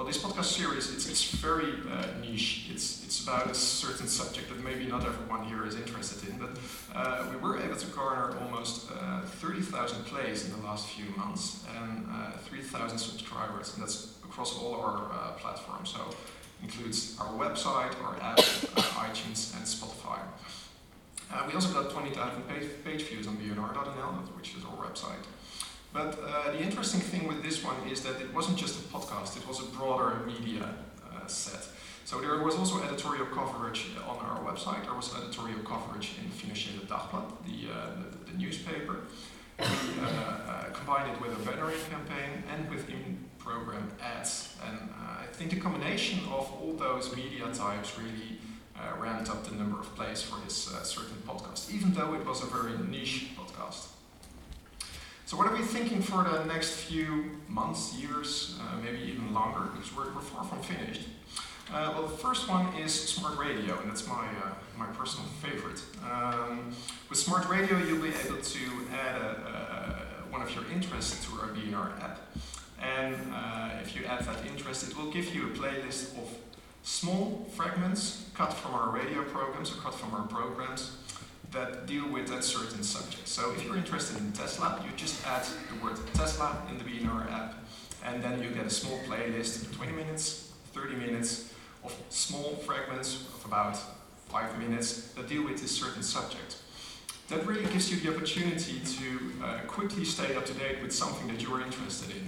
Well, 0.00 0.06
this 0.06 0.16
podcast 0.16 0.56
series, 0.56 0.90
it's, 0.94 1.06
it's 1.10 1.30
very 1.32 1.74
uh, 1.92 2.06
niche. 2.22 2.70
It's, 2.72 3.04
it's 3.04 3.22
about 3.22 3.50
a 3.50 3.54
certain 3.54 4.08
subject 4.08 4.48
that 4.48 4.64
maybe 4.64 4.86
not 4.86 5.04
everyone 5.04 5.44
here 5.44 5.66
is 5.66 5.76
interested 5.76 6.26
in, 6.26 6.38
but 6.38 6.56
uh, 6.94 7.26
we 7.30 7.36
were 7.36 7.60
able 7.60 7.76
to 7.76 7.86
garner 7.88 8.34
almost 8.38 8.90
uh, 8.90 9.20
30,000 9.20 10.06
plays 10.06 10.46
in 10.46 10.58
the 10.58 10.66
last 10.66 10.88
few 10.88 11.04
months 11.18 11.66
and 11.76 12.08
uh, 12.10 12.38
3,000 12.38 12.96
subscribers, 12.96 13.74
and 13.74 13.82
that's 13.82 14.14
across 14.24 14.58
all 14.58 14.74
our 14.76 15.12
uh, 15.12 15.32
platforms. 15.32 15.90
So 15.90 16.16
includes 16.62 17.18
our 17.20 17.34
website, 17.34 17.92
our 18.02 18.16
app, 18.22 18.38
uh, 18.38 19.04
iTunes, 19.04 19.54
and 19.54 19.66
Spotify. 19.66 20.20
we 21.46 21.52
also 21.52 21.74
got 21.74 21.90
20,000 21.90 22.48
page, 22.48 22.70
page 22.86 23.02
views 23.02 23.26
on 23.26 23.36
bnr.nl, 23.36 24.34
which 24.34 24.54
is 24.56 24.64
our 24.64 24.82
website. 24.82 25.26
But 25.92 26.18
uh, 26.22 26.52
the 26.52 26.62
interesting 26.62 27.00
thing 27.00 27.26
with 27.26 27.42
this 27.42 27.64
one 27.64 27.76
is 27.90 28.02
that 28.02 28.20
it 28.20 28.32
wasn't 28.32 28.58
just 28.58 28.78
a 28.78 28.82
podcast, 28.88 29.36
it 29.36 29.46
was 29.46 29.60
a 29.60 29.64
broader 29.76 30.20
media 30.24 30.74
uh, 31.04 31.26
set. 31.26 31.66
So 32.04 32.20
there 32.20 32.38
was 32.42 32.54
also 32.56 32.82
editorial 32.82 33.26
coverage 33.26 33.86
on 34.08 34.18
our 34.18 34.40
website, 34.40 34.84
there 34.84 34.94
was 34.94 35.14
editorial 35.16 35.60
coverage 35.60 36.12
in 36.18 36.30
Financiële 36.30 36.86
Dagblad, 36.86 37.26
the, 37.46 37.72
uh, 37.72 37.90
the, 38.00 38.32
the, 38.32 38.38
newspaper. 38.38 38.96
We 39.58 39.64
uh, 39.64 40.06
uh, 40.06 40.64
combined 40.72 41.12
it 41.12 41.20
with 41.20 41.32
a 41.32 41.36
veterinary 41.36 41.76
campaign 41.90 42.42
and 42.50 42.68
with 42.70 42.88
in-program 42.88 43.90
ads. 44.02 44.56
And 44.66 44.78
uh, 44.78 45.22
I 45.22 45.26
think 45.32 45.50
the 45.50 45.60
combination 45.60 46.20
of 46.30 46.50
all 46.52 46.74
those 46.76 47.14
media 47.14 47.46
types 47.52 47.98
really 47.98 48.38
ramped 48.98 49.30
up 49.30 49.44
the 49.44 49.54
number 49.54 49.78
of 49.78 49.94
plays 49.94 50.22
for 50.22 50.36
this 50.44 50.64
certain 50.84 51.22
podcast, 51.26 51.72
even 51.72 51.92
though 51.92 52.14
it 52.14 52.24
was 52.26 52.42
a 52.42 52.46
very 52.46 52.76
niche 52.88 53.28
podcast. 53.36 53.88
So 55.30 55.36
what 55.36 55.46
are 55.46 55.54
we 55.54 55.62
thinking 55.62 56.02
for 56.02 56.24
the 56.24 56.44
next 56.46 56.72
few 56.72 57.30
months, 57.46 57.94
years, 57.94 58.58
uh, 58.60 58.78
maybe 58.82 58.98
even 58.98 59.32
longer, 59.32 59.70
because 59.72 59.94
we're, 59.94 60.12
we're 60.12 60.22
far 60.22 60.42
from 60.42 60.60
finished. 60.60 61.02
Uh, 61.72 61.92
well, 61.94 62.02
the 62.02 62.16
first 62.16 62.48
one 62.48 62.66
is 62.74 62.92
smart 62.92 63.38
radio, 63.38 63.78
and 63.78 63.88
that's 63.88 64.08
my, 64.08 64.26
uh, 64.26 64.54
my 64.76 64.86
personal 64.86 65.28
favorite. 65.40 65.80
Um, 66.04 66.74
with 67.08 67.16
smart 67.16 67.48
radio, 67.48 67.78
you'll 67.78 68.02
be 68.02 68.08
able 68.08 68.42
to 68.42 68.60
add 68.92 69.22
a, 69.22 70.26
a, 70.26 70.32
one 70.32 70.42
of 70.42 70.52
your 70.52 70.64
interests 70.72 71.24
to 71.24 71.40
our 71.40 71.50
BNR 71.50 72.02
app. 72.02 72.18
And 72.82 73.14
uh, 73.32 73.78
if 73.82 73.94
you 73.94 74.06
add 74.06 74.24
that 74.24 74.44
interest, 74.46 74.90
it 74.90 74.98
will 74.98 75.12
give 75.12 75.32
you 75.32 75.46
a 75.46 75.50
playlist 75.50 76.18
of 76.18 76.28
small 76.82 77.48
fragments 77.54 78.28
cut 78.34 78.52
from 78.52 78.74
our 78.74 78.90
radio 78.90 79.22
programs 79.22 79.70
or 79.70 79.76
cut 79.76 79.94
from 79.94 80.12
our 80.12 80.26
programs 80.26 80.96
that 81.52 81.86
deal 81.86 82.08
with 82.08 82.28
that 82.28 82.44
certain 82.44 82.82
subject. 82.82 83.26
So 83.26 83.52
if 83.52 83.64
you're 83.64 83.76
interested 83.76 84.18
in 84.18 84.32
Tesla, 84.32 84.80
you 84.84 84.90
just 84.96 85.26
add 85.26 85.44
the 85.44 85.84
word 85.84 85.98
Tesla 86.14 86.62
in 86.70 86.78
the 86.78 86.84
BNR 86.84 87.30
app, 87.30 87.54
and 88.04 88.22
then 88.22 88.42
you 88.42 88.50
get 88.50 88.66
a 88.66 88.70
small 88.70 88.98
playlist, 89.00 89.72
20 89.74 89.92
minutes, 89.92 90.52
30 90.72 90.94
minutes, 90.94 91.52
of 91.84 91.94
small 92.10 92.56
fragments 92.56 93.26
of 93.34 93.44
about 93.46 93.78
five 94.28 94.56
minutes 94.58 95.08
that 95.12 95.28
deal 95.28 95.44
with 95.44 95.60
this 95.60 95.76
certain 95.76 96.02
subject. 96.02 96.56
That 97.28 97.46
really 97.46 97.64
gives 97.66 97.90
you 97.90 97.98
the 97.98 98.14
opportunity 98.14 98.80
to 98.80 99.44
uh, 99.44 99.58
quickly 99.66 100.04
stay 100.04 100.34
up 100.34 100.44
to 100.46 100.54
date 100.54 100.82
with 100.82 100.92
something 100.92 101.28
that 101.28 101.40
you're 101.40 101.60
interested 101.60 102.10
in. 102.10 102.26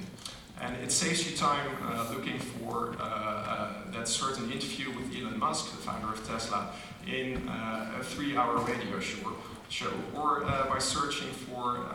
And 0.63 0.77
it 0.77 0.93
saves 0.93 1.29
you 1.29 1.37
time 1.37 1.69
uh, 1.83 2.09
looking 2.15 2.39
for 2.39 2.95
uh, 3.01 3.03
uh 3.03 3.73
that 3.91 4.07
certain 4.07 4.51
interview 4.53 4.91
with 4.97 5.13
Elon 5.15 5.37
Musk, 5.37 5.73
the 5.73 5.77
founder 5.77 6.13
of 6.13 6.27
Tesla, 6.27 6.73
in 7.07 7.49
uh, 7.49 7.99
a 7.99 8.05
three 8.05 8.37
hour 8.37 8.57
radio 8.59 9.01
show, 9.01 9.33
show 9.69 9.93
or 10.15 10.41
by 10.71 10.79
searching 10.79 11.29
for 11.29 11.87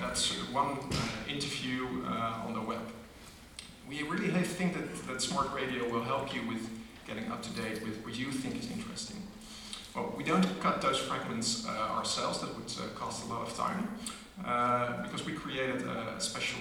that 0.00 0.16
one 0.52 0.76
interview 1.26 1.86
on 2.46 2.52
the 2.52 2.60
web. 2.60 2.82
We 3.88 4.02
really 4.02 4.42
think 4.42 4.74
that, 4.74 5.08
that 5.08 5.22
smart 5.22 5.52
radio 5.54 5.88
will 5.88 6.04
help 6.04 6.34
you 6.34 6.46
with 6.46 6.68
getting 7.06 7.32
up 7.32 7.42
to 7.42 7.50
date 7.50 7.82
with 7.82 8.04
what 8.04 8.14
you 8.14 8.30
think 8.30 8.58
is 8.58 8.70
interesting. 8.70 9.22
Well, 9.96 10.14
we 10.16 10.22
don't 10.22 10.46
cut 10.60 10.80
those 10.80 10.98
fragments 10.98 11.66
uh, 11.66 11.70
ourselves, 11.70 12.40
that 12.40 12.54
would 12.54 12.72
uh, 12.78 12.94
cost 12.94 13.24
a 13.24 13.28
lot 13.28 13.48
of 13.48 13.56
time, 13.56 13.88
uh, 14.46 15.02
because 15.02 15.26
we 15.26 15.32
created 15.32 15.82
a 15.82 16.20
special 16.20 16.60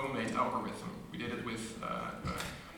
homemade 0.00 0.32
algorithm. 0.34 0.90
We 1.12 1.18
did 1.18 1.30
it 1.32 1.44
with, 1.44 1.78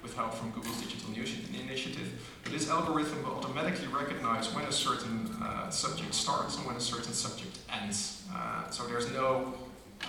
with 0.03 0.15
help 0.17 0.35
from 0.35 0.51
Google's 0.51 0.81
Digital 0.81 1.11
News 1.11 1.35
Initiative. 1.59 2.11
But 2.43 2.53
this 2.53 2.69
algorithm 2.69 3.23
will 3.23 3.37
automatically 3.37 3.87
recognize 3.89 4.53
when 4.55 4.65
a 4.65 4.73
certain 4.73 5.31
subject 5.71 6.15
starts 6.15 6.57
and 6.57 6.67
when 6.67 6.77
a 6.77 6.81
certain 6.81 7.13
subject 7.13 7.59
ends. 7.71 8.23
so 8.71 8.87
there's 8.87 9.11
no 9.13 9.55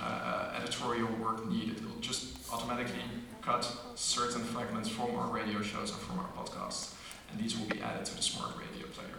uh, 0.02 0.54
editorial 0.60 1.10
work 1.22 1.48
needed. 1.50 1.78
It'll 1.78 2.00
just 2.00 2.38
automatically 2.52 3.02
cut 3.42 3.70
certain 3.96 4.44
fragments 4.44 4.90
from 4.90 5.16
our 5.16 5.28
radio 5.28 5.62
shows 5.62 5.92
and 5.92 6.00
from 6.00 6.20
our 6.20 6.30
podcasts, 6.38 6.94
and 7.32 7.40
these 7.40 7.58
will 7.58 7.68
be 7.68 7.82
added 7.82 8.06
to 8.06 8.16
the 8.16 8.22
smart 8.22 8.54
radio 8.58 8.88
player. 8.88 9.10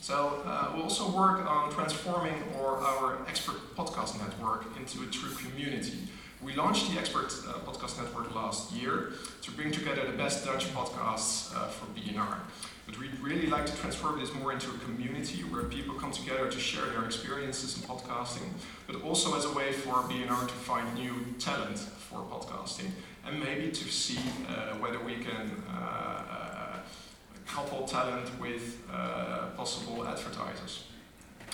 So 0.00 0.42
uh, 0.44 0.72
we 0.74 0.82
also 0.82 1.10
work 1.10 1.46
on 1.48 1.70
transforming 1.70 2.34
our, 2.58 2.78
our 2.78 3.18
expert 3.28 3.76
podcast 3.76 4.18
network 4.18 4.64
into 4.76 5.02
a 5.02 5.06
true 5.06 5.34
community. 5.34 5.98
We 6.42 6.54
launched 6.54 6.90
the 6.90 6.98
Expert 6.98 7.26
uh, 7.46 7.58
Podcast 7.70 8.02
Network 8.02 8.34
last 8.34 8.72
year 8.72 9.12
to 9.42 9.50
bring 9.50 9.70
together 9.70 10.06
the 10.06 10.16
best 10.16 10.42
Dutch 10.42 10.72
podcasts 10.72 11.54
uh, 11.54 11.66
for 11.66 11.84
BNR. 11.92 12.38
But 12.86 12.98
we'd 12.98 13.20
really 13.20 13.46
like 13.46 13.66
to 13.66 13.76
transform 13.76 14.18
this 14.18 14.32
more 14.32 14.50
into 14.50 14.70
a 14.70 14.78
community 14.78 15.42
where 15.42 15.64
people 15.64 15.94
come 15.96 16.12
together 16.12 16.50
to 16.50 16.58
share 16.58 16.86
their 16.86 17.04
experiences 17.04 17.76
in 17.76 17.82
podcasting, 17.82 18.48
but 18.86 19.02
also 19.02 19.36
as 19.36 19.44
a 19.44 19.52
way 19.52 19.72
for 19.72 19.92
BNR 20.08 20.48
to 20.48 20.54
find 20.54 20.94
new 20.94 21.14
talent 21.38 21.78
for 21.78 22.20
podcasting 22.20 22.90
and 23.26 23.38
maybe 23.38 23.70
to 23.70 23.84
see 23.84 24.18
uh, 24.48 24.76
whether 24.76 24.98
we 24.98 25.16
can 25.16 25.62
uh, 25.68 25.76
uh, 25.76 26.76
couple 27.46 27.86
talent 27.86 28.30
with 28.40 28.78
uh, 28.90 29.46
possible 29.56 30.06
advertisers. 30.06 30.84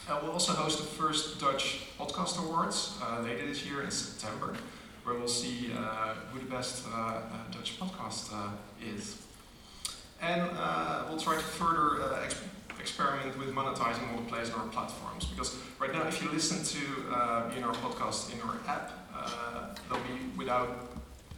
Uh, 0.08 0.20
we'll 0.22 0.32
also 0.32 0.52
host 0.52 0.78
the 0.78 0.84
first 0.84 1.40
Dutch 1.40 1.80
Podcast 1.98 2.38
Awards 2.38 2.96
uh, 3.02 3.20
later 3.22 3.46
this 3.46 3.64
year 3.66 3.82
in 3.82 3.90
September, 3.90 4.54
where 5.02 5.16
we'll 5.16 5.26
see 5.26 5.70
who 6.32 6.38
the 6.38 6.46
best 6.46 6.84
Dutch 7.50 7.78
podcast 7.80 8.30
is. 8.80 9.26
And 10.20 10.42
uh, 10.56 11.04
we'll 11.08 11.18
try 11.18 11.34
to 11.34 11.40
further 11.40 12.02
uh, 12.02 12.24
ex 12.24 12.40
experiment 12.80 13.36
with 13.38 13.52
monetizing 13.52 14.08
all 14.12 14.22
the 14.22 14.28
plays 14.30 14.50
on 14.50 14.60
our 14.60 14.66
platforms. 14.68 15.26
Because 15.26 15.56
right 15.80 15.92
now, 15.92 16.06
if 16.06 16.22
you 16.22 16.30
listen 16.30 16.62
to 16.78 17.10
uh, 17.10 17.66
our 17.66 17.74
podcast 17.74 18.32
in 18.32 18.40
our 18.42 18.56
app, 18.68 18.92
uh, 19.14 19.74
they'll 19.88 19.98
be 20.04 20.36
without 20.36 20.86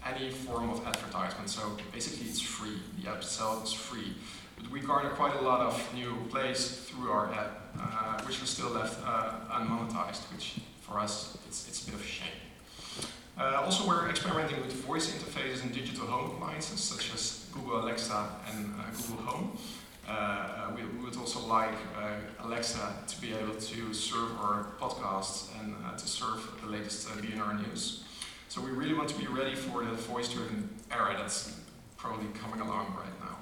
any 0.06 0.30
form 0.30 0.68
of 0.68 0.86
advertisement. 0.86 1.48
So 1.48 1.62
basically, 1.92 2.28
it's 2.28 2.40
free. 2.40 2.78
The 3.02 3.10
app 3.10 3.16
itself 3.18 3.64
is 3.64 3.72
free. 3.72 4.14
But 4.56 4.70
we 4.70 4.80
garner 4.80 5.10
quite 5.10 5.34
a 5.36 5.40
lot 5.40 5.60
of 5.60 5.94
new 5.94 6.14
plays 6.30 6.86
through 6.88 7.10
our 7.10 7.32
app, 7.32 7.67
uh, 7.80 8.22
which 8.22 8.42
are 8.42 8.46
still 8.46 8.70
left 8.70 8.98
uh, 9.06 9.32
unmonetized, 9.50 10.22
which 10.32 10.60
for 10.80 10.98
us, 10.98 11.36
it's, 11.46 11.68
it's 11.68 11.82
a 11.82 11.86
bit 11.86 11.94
of 11.94 12.00
a 12.00 12.06
shame. 12.06 12.28
Uh, 13.38 13.62
also, 13.64 13.86
we're 13.86 14.08
experimenting 14.08 14.60
with 14.62 14.72
voice 14.84 15.12
interfaces 15.12 15.62
and 15.62 15.72
digital 15.72 16.06
home 16.06 16.30
appliances, 16.30 16.80
such 16.80 17.14
as 17.14 17.46
Google 17.52 17.80
Alexa 17.84 18.28
and 18.50 18.74
uh, 18.80 18.84
Google 18.96 19.24
Home. 19.26 19.58
Uh, 20.08 20.70
we, 20.74 20.82
we, 20.84 21.04
would 21.04 21.16
also 21.16 21.46
like 21.46 21.74
uh, 21.96 22.46
Alexa 22.46 22.94
to 23.06 23.20
be 23.20 23.34
able 23.34 23.54
to 23.54 23.92
serve 23.92 24.32
our 24.40 24.66
podcasts 24.80 25.48
and 25.60 25.76
uh, 25.84 25.96
to 25.96 26.08
serve 26.08 26.50
the 26.62 26.68
latest 26.68 27.06
BNR 27.08 27.68
news. 27.68 28.04
So 28.48 28.62
we 28.62 28.70
really 28.70 28.94
want 28.94 29.10
to 29.10 29.18
be 29.18 29.26
ready 29.26 29.54
for 29.54 29.84
the 29.84 29.92
voice-driven 29.92 30.70
era 30.90 31.14
that's 31.18 31.60
probably 31.98 32.26
coming 32.40 32.60
along 32.60 32.94
right 32.96 33.20
now. 33.20 33.36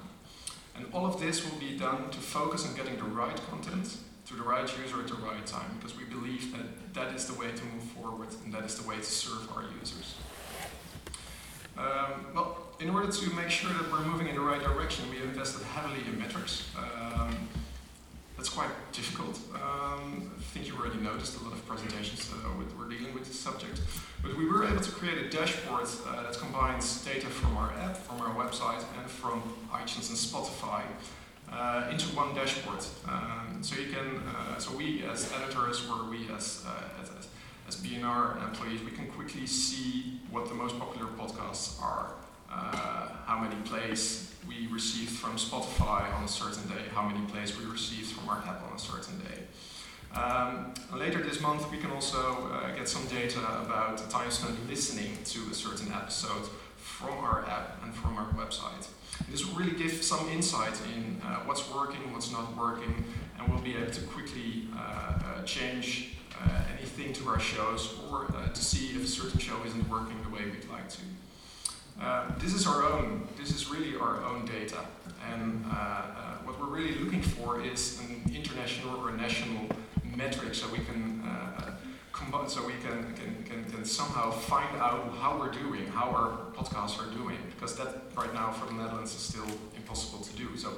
And 0.77 0.87
all 0.93 1.07
of 1.07 1.21
this 1.21 1.49
will 1.49 1.59
be 1.59 1.79
done 1.79 2.11
to 2.11 2.19
focus 2.19 2.67
on 2.67 2.75
getting 2.75 2.97
the 2.97 3.05
right 3.05 3.41
content 3.49 3.97
to 4.27 4.35
the 4.35 4.43
right 4.43 4.69
user 4.79 5.01
at 5.01 5.09
the 5.09 5.15
right 5.15 5.47
time, 5.47 5.77
because 5.79 5.97
we 5.97 6.05
believe 6.05 6.53
that 6.57 6.95
that 6.95 7.15
is 7.15 7.27
the 7.27 7.35
way 7.35 7.47
to 7.53 7.65
move 7.65 7.83
forward 7.83 8.29
and 8.45 8.53
that 8.53 8.65
is 8.65 8.77
the 8.77 8.89
way 8.89 8.97
to 8.97 9.03
serve 9.03 9.49
our 9.55 9.65
users. 9.81 10.17
Um, 11.79 12.27
well, 12.35 12.67
in 12.81 12.91
order 12.91 13.13
to 13.13 13.31
make 13.35 13.51
sure 13.51 13.71
that 13.71 13.93
we're 13.93 14.05
moving 14.05 14.29
in 14.29 14.35
the 14.35 14.41
right 14.41 14.63
direction, 14.63 15.09
we 15.11 15.23
invested 15.23 15.63
heavily 15.67 16.01
in 16.07 16.19
metrics. 16.19 16.69
Um, 16.77 17.49
that's 18.37 18.49
quite 18.49 18.71
difficult. 18.93 19.39
Um, 19.55 20.33
I 20.37 20.43
think 20.43 20.67
you 20.67 20.77
already 20.77 20.99
noticed 20.99 21.41
a 21.41 21.45
lot 21.45 21.53
of 21.53 21.67
presentations 21.67 22.31
uh, 22.33 22.51
with, 22.59 22.75
we're 22.77 22.89
dealing 22.89 23.15
with 23.15 23.27
this 23.27 23.39
subject. 23.39 23.81
But 24.23 24.37
we 24.37 24.47
were 24.47 24.67
able 24.67 24.81
to 24.81 24.91
create 24.91 25.19
a 25.19 25.31
dashboard 25.31 25.87
uh, 26.07 26.23
that 26.23 26.37
combines 26.39 27.05
data 27.05 27.27
from 27.27 27.57
our 27.57 27.73
app, 27.75 27.97
from 27.97 28.21
our 28.21 28.35
website, 28.35 28.85
and 28.99 29.11
from 29.11 29.43
iTunes 29.73 30.09
and 30.11 30.19
Spotify 30.19 30.83
uh, 31.53 31.89
into 31.91 32.07
one 32.17 32.35
dashboard. 32.35 32.85
Um, 33.09 33.59
so 33.63 33.81
you 33.81 33.93
can, 33.93 34.23
uh, 34.29 34.59
so 34.59 34.77
we 34.77 35.05
as 35.05 35.33
editors, 35.33 35.87
or 35.89 36.11
we 36.11 36.29
as, 36.35 36.65
uh, 36.67 37.03
as, 37.03 37.11
as 37.69 37.77
BNR 37.77 38.43
employees, 38.43 38.83
we 38.83 38.91
can 38.91 39.07
quickly 39.09 39.47
see 39.47 40.21
what 40.31 40.49
the 40.49 40.55
most 40.55 40.79
popular 40.79 41.07
podcasts 41.13 41.81
are, 41.83 42.15
uh, 42.51 43.09
how 43.27 43.39
many 43.39 43.57
plays 43.63 44.35
we 44.49 44.69
received 44.69 45.11
from 45.11 45.37
Spotify 45.37 46.13
on 46.15 46.25
a 46.25 46.29
certain 46.29 46.69
day, 46.69 46.85
how 46.93 47.09
many 47.09 47.25
plays 47.27 47.59
we 47.59 47.65
received 47.65 48.13
from 48.13 48.29
our 48.29 48.39
app 48.39 48.63
on 48.69 48.77
a 48.77 48.79
certain 48.79 49.19
day. 49.19 49.43
Um, 50.15 50.73
later 50.95 51.23
this 51.23 51.41
month, 51.41 51.71
we 51.71 51.79
can 51.79 51.91
also 51.91 52.49
uh, 52.53 52.75
get 52.75 52.89
some 52.89 53.07
data 53.07 53.39
about 53.39 53.99
the 53.99 54.11
time 54.11 54.31
spent 54.31 54.55
listening 54.69 55.19
to 55.25 55.41
a 55.51 55.55
certain 55.55 55.93
episode 55.93 56.49
from 56.87 57.19
our 57.19 57.45
app 57.47 57.83
and 57.83 57.93
from 57.95 58.17
our 58.17 58.29
website. 58.33 58.87
This 59.29 59.45
will 59.45 59.59
really 59.59 59.77
give 59.77 59.93
some 60.03 60.29
insight 60.29 60.81
in 60.95 61.21
uh, 61.23 61.41
what's 61.41 61.71
working, 61.71 62.13
what's 62.13 62.31
not 62.31 62.57
working, 62.57 63.05
and 63.39 63.49
we'll 63.49 63.61
be 63.61 63.77
able 63.77 63.91
to 63.91 64.01
quickly 64.03 64.69
uh, 64.75 64.79
uh 64.79 65.43
change 65.43 66.17
uh, 66.41 66.63
anything 66.79 67.13
to 67.13 67.29
our 67.29 67.41
shows 67.41 67.99
or 68.09 68.27
uh, 68.35 68.49
to 68.49 68.65
see 68.65 68.95
if 68.97 69.05
a 69.05 69.07
certain 69.07 69.41
show 69.41 69.57
isn't 69.67 69.89
working 69.91 70.17
the 70.23 70.31
way 70.31 70.45
we'd 70.45 70.71
like 70.71 70.89
to. 70.89 71.01
Uh, 72.01 72.31
this 72.39 72.55
is 72.55 72.67
our 72.67 72.85
own, 72.85 73.27
this 73.39 73.51
is 73.51 73.69
really 73.69 73.97
our 73.97 74.23
own 74.25 74.45
data. 74.47 74.79
And 75.33 75.65
what 76.45 76.61
we're 76.61 76.77
really 76.79 76.95
looking 76.95 77.23
for 77.23 77.61
is 77.61 78.01
an 78.01 78.23
international 78.33 79.01
or 79.01 79.11
national 79.11 79.67
metric 80.15 80.55
so 80.55 80.69
we 80.69 80.79
can 80.79 81.23
combine, 81.65 81.66
so 82.47 82.67
we 82.67 82.75
can, 82.75 83.15
can, 83.15 83.45
can, 83.45 83.65
can, 83.65 83.85
somehow 83.85 84.31
find 84.31 84.77
out 84.79 85.13
how 85.19 85.39
we're 85.39 85.51
doing, 85.51 85.87
how 85.89 86.09
our 86.11 86.39
podcasts 86.55 86.99
are 86.99 87.13
doing, 87.15 87.39
because 87.51 87.77
that 87.77 88.05
right 88.17 88.33
now 88.33 88.53
for 88.53 88.67
the 88.67 88.73
Netherlands 88.73 89.15
is 89.15 89.21
still 89.21 89.47
impossible 89.77 90.25
to 90.25 90.37
do. 90.37 90.57
So 90.57 90.73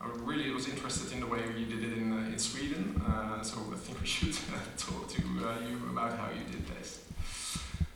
I 0.00 0.08
really 0.24 0.50
was 0.50 0.68
interested 0.68 1.12
in 1.12 1.20
the 1.20 1.26
way 1.26 1.40
you 1.56 1.66
did 1.66 1.84
it 1.84 1.98
in, 1.98 2.12
uh, 2.12 2.32
in 2.32 2.38
Sweden, 2.38 3.00
uh, 3.06 3.42
so 3.42 3.58
I 3.72 3.76
think 3.76 4.00
we 4.00 4.06
should 4.16 4.34
uh, 4.34 4.58
talk 4.76 5.08
to 5.08 5.22
uh, 5.22 5.68
you 5.68 5.76
about 5.90 6.18
how 6.18 6.28
you 6.30 6.44
did 6.50 6.66
this. 6.66 7.04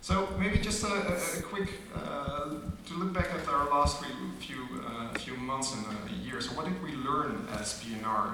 So 0.01 0.29
maybe 0.39 0.59
just 0.59 0.83
a, 0.83 0.89
a, 0.89 1.39
a 1.39 1.43
quick, 1.43 1.69
uh, 1.95 2.51
to 2.87 2.95
look 2.95 3.13
back 3.13 3.29
at 3.35 3.47
our 3.49 3.69
last 3.71 4.03
few, 4.41 4.63
uh, 4.87 5.13
few 5.19 5.37
months 5.37 5.75
and 5.75 5.85
a 6.11 6.25
year. 6.25 6.41
So 6.41 6.53
what 6.55 6.67
did 6.67 6.83
we 6.83 6.93
learn 6.93 7.47
as 7.59 7.83
BNR 7.83 8.33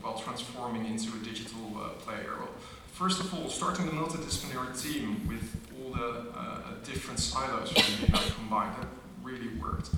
while 0.00 0.18
transforming 0.18 0.86
into 0.86 1.10
a 1.16 1.24
digital 1.24 1.60
player? 2.00 2.34
Well, 2.38 2.48
First 2.92 3.20
of 3.20 3.32
all, 3.32 3.48
starting 3.48 3.86
the 3.86 3.92
multidisciplinary 3.92 4.80
team 4.80 5.26
with 5.26 5.56
all 5.80 5.94
the 5.94 6.26
uh, 6.38 6.74
different 6.84 7.18
silos 7.18 7.72
really 7.74 8.20
combined, 8.36 8.76
that 8.76 8.86
really 9.22 9.48
worked. 9.60 9.90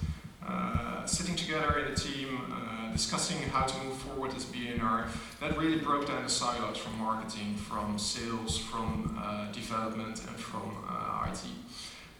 Uh, 0.46 1.04
sitting 1.04 1.34
together 1.34 1.80
in 1.80 1.92
a 1.92 1.94
team, 1.96 2.40
uh, 2.52 2.92
discussing 2.92 3.42
how 3.48 3.66
to 3.66 3.76
move 3.82 3.96
forward 3.96 4.32
as 4.36 4.44
BNR, 4.44 5.08
that 5.40 5.58
really 5.58 5.78
broke 5.78 6.06
down 6.06 6.22
the 6.22 6.28
silos 6.28 6.76
from 6.76 6.96
marketing, 6.98 7.56
from 7.56 7.98
sales, 7.98 8.58
from 8.58 9.18
uh, 9.20 9.50
development, 9.50 10.20
and 10.28 10.36
from 10.36 10.76
uh, 10.88 11.26
IT. 11.28 11.40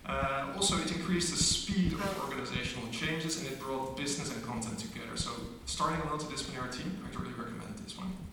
Uh, 0.07 0.53
also, 0.57 0.77
it 0.79 0.91
increased 0.91 1.31
the 1.31 1.43
speed 1.43 1.93
of 1.93 2.21
organizational 2.25 2.87
changes 2.91 3.39
and 3.39 3.47
it 3.47 3.61
brought 3.61 3.97
business 3.97 4.35
and 4.35 4.45
content 4.45 4.79
together. 4.79 5.17
So, 5.17 5.31
starting 5.67 6.01
a 6.01 6.05
multidisciplinary 6.07 6.77
team, 6.77 6.99
I'd 7.07 7.15
really 7.15 7.33
recommend 7.33 7.79
this 7.79 7.97
one. 7.97 8.24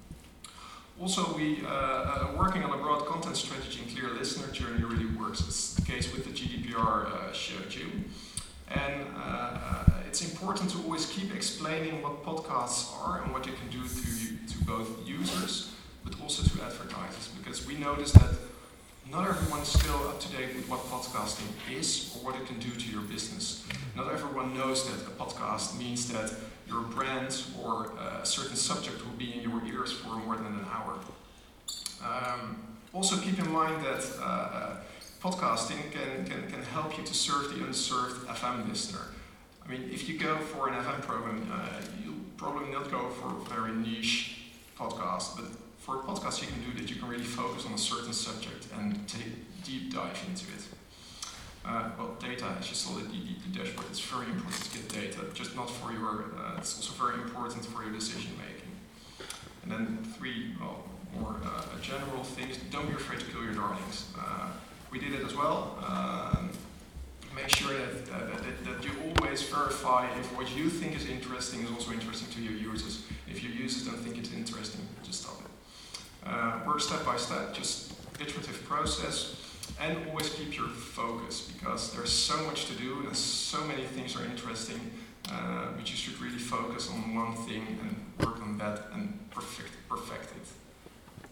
Also, 0.99 1.35
we 1.35 1.63
uh, 1.65 1.69
uh, 1.69 2.27
working 2.37 2.63
on 2.63 2.71
a 2.71 2.77
broad 2.77 3.05
content 3.05 3.35
strategy 3.35 3.79
and 3.81 3.95
clear 3.95 4.13
listener 4.13 4.47
journey 4.51 4.83
really 4.83 5.07
works. 5.17 5.41
It's 5.41 5.73
the 5.73 5.81
case 5.81 6.11
with 6.13 6.25
the 6.25 6.31
GDPR 6.31 7.07
uh, 7.07 7.33
showed 7.33 7.73
you. 7.73 7.87
And 8.69 9.05
uh, 9.17 9.83
it's 10.07 10.21
important 10.21 10.69
to 10.71 10.77
always 10.83 11.05
keep 11.07 11.33
explaining 11.33 12.01
what 12.01 12.23
podcasts 12.23 12.91
are 13.03 13.21
and 13.21 13.33
what 13.33 13.45
you 13.45 13.53
can 13.53 13.69
do 13.69 13.87
to, 13.87 14.53
to 14.53 14.65
both 14.65 15.07
users 15.07 15.71
but 16.03 16.19
also 16.21 16.43
to 16.43 16.63
advertisers 16.63 17.29
because 17.37 17.65
we 17.67 17.75
notice 17.75 18.11
that 18.13 18.31
not 19.11 19.27
everyone 19.27 19.59
is 19.61 19.67
still 19.67 20.07
up 20.07 20.19
to 20.19 20.27
date 20.29 20.55
with 20.55 20.69
what 20.69 20.79
podcasting 20.85 21.47
is 21.71 22.15
or 22.15 22.25
what 22.25 22.35
it 22.39 22.45
can 22.47 22.59
do 22.59 22.69
to 22.69 22.91
your 22.91 23.01
business. 23.01 23.65
Not 23.95 24.11
everyone 24.11 24.53
knows 24.57 24.89
that 24.89 25.05
a 25.05 25.11
podcast 25.11 25.77
means 25.77 26.09
that 26.11 26.31
your 26.71 26.81
brand 26.83 27.43
or 27.61 27.91
a 28.21 28.25
certain 28.25 28.55
subject 28.55 29.05
will 29.05 29.17
be 29.17 29.33
in 29.33 29.41
your 29.41 29.61
ears 29.65 29.91
for 29.91 30.15
more 30.15 30.37
than 30.37 30.47
an 30.47 30.65
hour. 30.71 30.97
Um, 32.03 32.57
also 32.93 33.17
keep 33.17 33.37
in 33.39 33.51
mind 33.51 33.83
that 33.85 34.05
uh, 34.21 34.75
podcasting 35.21 35.91
can, 35.91 36.25
can, 36.25 36.49
can 36.49 36.63
help 36.63 36.97
you 36.97 37.03
to 37.03 37.13
serve 37.13 37.53
the 37.53 37.63
unserved 37.65 38.25
FM 38.27 38.69
listener. 38.69 39.05
I 39.65 39.69
mean, 39.69 39.89
if 39.91 40.09
you 40.09 40.17
go 40.17 40.37
for 40.37 40.69
an 40.69 40.75
FM 40.75 41.01
program, 41.01 41.47
uh, 41.51 41.81
you'll 42.03 42.15
probably 42.37 42.71
not 42.71 42.89
go 42.89 43.09
for 43.09 43.27
a 43.27 43.55
very 43.55 43.73
niche 43.73 44.37
podcast, 44.77 45.35
but 45.35 45.45
for 45.77 45.97
a 45.97 45.99
podcast 45.99 46.41
you 46.41 46.47
can 46.47 46.61
do 46.71 46.79
that, 46.79 46.89
you 46.89 46.95
can 46.95 47.07
really 47.07 47.23
focus 47.23 47.65
on 47.65 47.73
a 47.73 47.77
certain 47.77 48.13
subject 48.13 48.67
and 48.77 49.07
take 49.07 49.63
deep 49.63 49.93
dive 49.93 50.17
into 50.27 50.45
it. 50.45 50.80
Uh, 51.63 51.89
well, 51.97 52.15
data, 52.19 52.55
as 52.59 52.69
you 52.69 52.75
saw 52.75 52.95
the, 52.95 53.03
the, 53.03 53.19
the, 53.45 53.59
dashboard, 53.59 53.85
it's 53.89 53.99
very 53.99 54.25
important 54.25 54.63
to 54.63 54.77
get 54.77 54.89
data, 54.89 55.19
just 55.35 55.55
not 55.55 55.69
for 55.69 55.91
your, 55.91 56.25
uh, 56.37 56.57
it's 56.57 56.75
also 56.75 56.91
very 56.93 57.21
important 57.21 57.63
for 57.65 57.83
your 57.83 57.93
decision 57.93 58.31
making. 58.37 58.71
And 59.63 59.71
then 59.71 60.03
three, 60.17 60.55
well, 60.59 60.85
more 61.19 61.35
uh, 61.45 61.79
general 61.81 62.23
things, 62.23 62.57
don't 62.71 62.87
be 62.87 62.95
afraid 62.95 63.19
to 63.19 63.25
kill 63.27 63.43
your 63.43 63.53
darlings. 63.53 64.07
Uh, 64.17 64.47
we 64.89 64.99
did 64.99 65.13
it 65.13 65.23
as 65.23 65.35
well. 65.35 65.77
Um, 65.85 66.49
make 67.35 67.49
sure 67.49 67.77
that, 67.77 68.05
that, 68.07 68.65
that, 68.65 68.83
you 68.83 68.91
always 69.15 69.43
verify 69.43 70.09
if 70.19 70.35
what 70.35 70.53
you 70.55 70.67
think 70.69 70.95
is 70.95 71.07
interesting 71.07 71.63
is 71.63 71.71
also 71.71 71.91
interesting 71.91 72.27
to 72.33 72.41
your 72.41 72.53
users. 72.53 73.03
If 73.29 73.43
your 73.43 73.51
users 73.51 73.85
don't 73.85 73.99
think 73.99 74.17
it's 74.17 74.33
interesting, 74.33 74.81
just 75.03 75.23
stop 75.23 75.39
it. 75.41 76.27
Uh, 76.27 76.59
work 76.65 76.81
step 76.81 77.05
by 77.05 77.17
step, 77.17 77.53
just 77.53 77.93
iterative 78.19 78.63
process, 78.67 79.50
and 79.81 79.97
always 80.09 80.29
keep 80.29 80.55
your 80.55 80.67
focus 80.67 81.51
because 81.51 81.93
there's 81.93 82.11
so 82.11 82.37
much 82.45 82.65
to 82.65 82.73
do 82.75 83.03
and 83.07 83.15
so 83.15 83.61
many 83.65 83.83
things 83.83 84.15
are 84.15 84.23
interesting, 84.25 84.79
uh, 85.31 85.71
but 85.75 85.89
you 85.89 85.95
should 85.97 86.19
really 86.21 86.37
focus 86.37 86.89
on 86.89 87.15
one 87.15 87.35
thing 87.47 87.65
and 87.81 88.25
work 88.25 88.41
on 88.41 88.57
that 88.57 88.81
and 88.93 89.17
perfect, 89.31 89.71
perfect 89.89 90.31
it. 90.35 91.27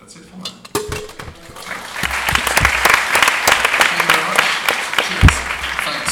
That's 0.00 0.16
it 0.16 0.24
for 0.24 0.38
now. 0.38 1.71